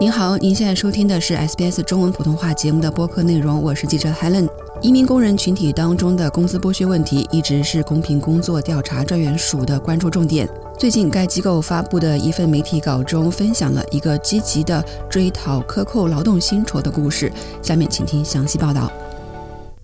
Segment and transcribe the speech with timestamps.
[0.00, 4.48] 您好，您现在收听的是 SBS 中文普通话节目的播客内容，我是记者 Helen。
[4.80, 10.48] 移民工人群体当中的工资剥削问题一直是公平工作调查专员署的关注重点。
[10.78, 17.30] 最近，该机构发布的一份媒体稿中分享了一个积极的追讨克扣劳动薪酬的故事。
[17.60, 18.90] 下面请听详细报道。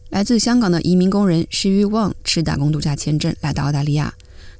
[0.09, 4.15] 来自香港的移民工人施玉旺持打工度假签证来到澳大利亚。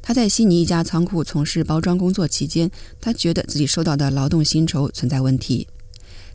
[0.07, 5.67] 他在悉尼一家仓库从事包装工作期间，他觉得自己收到的劳动薪酬存在问题。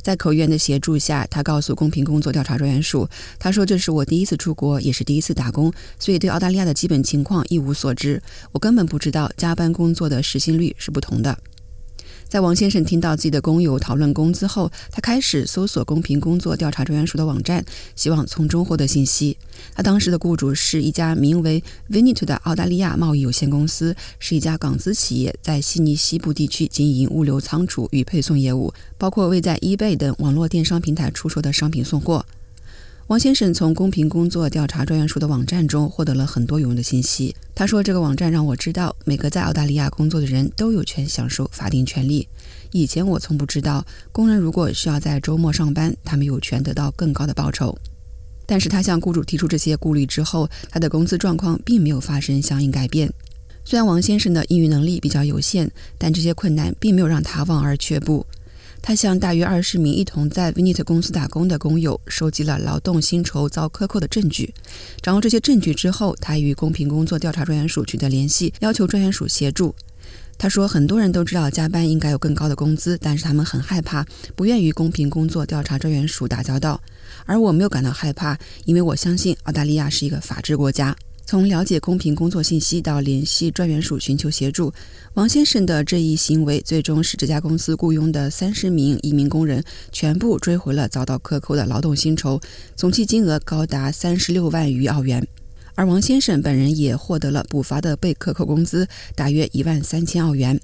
[0.01, 3.07] 在口译员的协助下，他告诉公平工作调查专员署
[3.39, 8.21] ：“他说这是我第一次出国，也是第一次打工，所以对澳大利亚的基本情况一无所知。
[8.51, 11.39] 我根本不知道加班工作的时薪率是不同的。”
[12.31, 17.61] 在王先生听到自己的工友讨论工资后，他开始搜索公平工作调查专员署的网站，
[17.93, 19.37] 希望从中获得信息。
[19.75, 32.25] 他当时的雇主是一家名为 Vinit 的澳大利亚贸易有限公司，是一家港资企业，在悉尼西部地区经营物流仓储与配送业务，包括为在 eBay 等网络电商平台出售的商品送货。
[33.07, 37.35] 王先生从公平工作调查专员署的网站中获得了很多有用的信息。
[37.53, 42.25] 他说：“这个网站让我知道，每个在澳大利亚工作的人都有权享受法定权利。
[42.71, 47.77] 以前我从不知道，工人如果需要在周末上班，他们有权得到更高的报酬。
[48.45, 53.11] 但是他向雇主提出这些顾虑之后，他的工资状况并没有发生相应改变。
[53.65, 58.25] 虽然王先生的英语能力比较有限，但这些困难并没有让他望而却步。”
[58.81, 64.53] 他向大约二十名一同在 Vinit 公司打工的工友收集了劳动薪酬遭克扣的证据。
[65.01, 69.75] 掌握这些证据之后，他与公平工作调查专员署取得联系，要求专员署协助。
[70.37, 74.03] 他说：“很多人都知道加班应该有更高的工资，但是他们很害怕，
[74.35, 76.81] 不愿与公平工作调查专员署打交道。
[77.27, 78.35] 而我没有感到害怕，
[78.65, 80.95] 因为我相信澳大利亚是一个法治国家。”
[81.25, 84.73] 从了解公平工作信息到联系专员署寻求协助，
[85.13, 92.41] 王先生的这一行为最终使这家公司雇佣的三十名移民工人全部追回了遭到克扣的劳动薪酬，
[92.75, 95.25] 总计金额高达三十六万余澳元。
[95.75, 98.85] 而王先生本人也获得了补发的被克扣工资，
[99.15, 100.59] 大约一万三千澳元。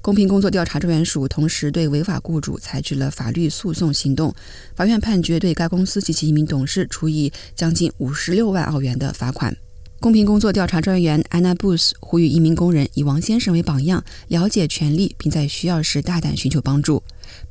[0.00, 4.32] 公平工作调查专员署同时对违法雇主采取了法律诉讼行动，
[4.76, 9.56] 法院判决对该公司及其一名董事处以将近五十六万澳元的罚款。
[10.02, 17.00] 公平工作调查专员安娜·布斯呼吁移民工人以王先生为榜样，了解权利，并在需要时大胆寻求帮助。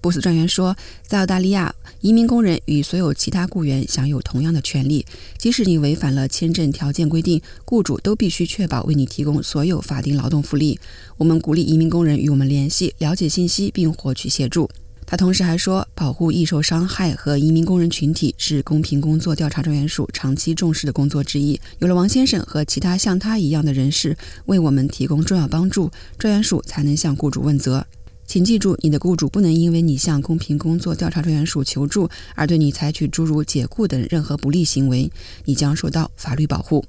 [0.02, 0.76] 布斯专员说，
[1.08, 5.06] 在澳大利亚，移民工人与所有其他雇员享有同样的权利，
[5.38, 10.78] 即使你违反了签证条件规定，雇主都必须确保为你提供所有法定劳动福利。
[11.16, 14.70] 我们鼓励移民工人与我们联系，了解信息并获取协助。
[15.12, 21.60] 他同时还说，保护易受伤害和移民工人群体是公平工作调查专员署长期重视的工作之一。
[21.80, 27.86] 有了王先生和其他像他一样的人士为我们提供重要帮助，专员署才能向雇主问责。
[28.26, 35.12] 请记住，你的雇主不能因为你向公平工作调查专员署求助而对你采取诸如解雇等任何不利行为，
[35.44, 36.86] 你将受到法律保护。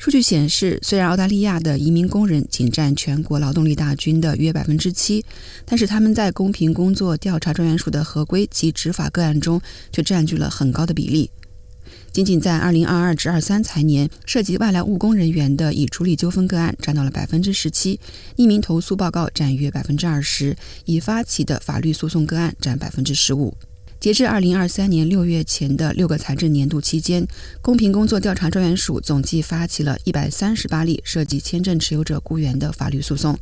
[0.00, 5.22] 数据显示，虽然澳大利亚的移民工人仅占全国劳动力大军的约百分之七，
[5.66, 9.60] 但是他们在公平工作调查专员署的合规及执法个案中
[9.92, 11.30] 却占据了很高的比例。
[12.12, 18.00] 仅仅在2022至23财年，涉及外来务工人员的已处理纠纷个案占到了百分之十七，
[18.38, 20.56] 匿名投诉报告占约百分之二十，
[20.86, 23.54] 已发起的法律诉讼个案占百分之十五。
[24.00, 27.26] 截至二零二三年六月前的六个财政年度期间，
[27.60, 33.38] 公平工作调查专员署总计发起了一百三十八例涉及签证持有者雇员的法律诉讼，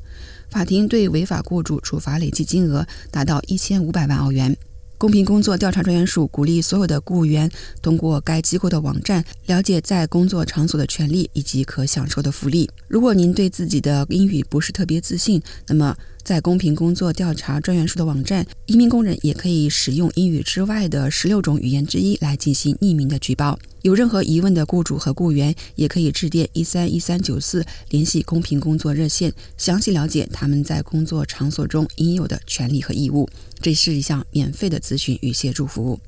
[0.51, 4.57] 法庭对违法雇主处罚累计金额达到一千五百万澳元。
[4.99, 7.49] 公平工作调查专员署鼓励所有的雇员
[7.81, 12.69] 通过该机构的网站了解在工作场所的权利以及可享受的福利。
[12.89, 15.97] 如果您对自己的英语不是特别自信，那么
[16.29, 23.59] 在公平工作调查专员署的网站，移民工人也可以使用英语之外的十六种语言之一来进行匿名的举报。
[23.81, 33.27] 有任何疑问的雇主和雇员也可以致电一三一三九四联系公平工作热线，详细了解他们在工作场所中应有的权利和义务。
[33.63, 35.99] 这是一项免费的咨询与协助服务。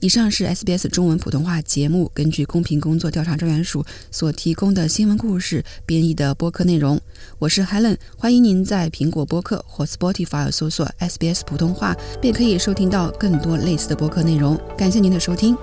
[0.00, 7.00] 以上是 SBS 中文普通话节目根据公平工作调查专员署所提供的新闻故事编译的播客内容。
[7.40, 14.56] 我是 Helen，欢迎您在苹果播客或 Spotify 搜索 SBS 普通话，便可以收听到更多类似的播客内容。
[14.76, 15.56] 感谢您的收听。